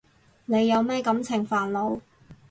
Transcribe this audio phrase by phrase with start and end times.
[0.45, 1.99] 你有咩感情煩惱？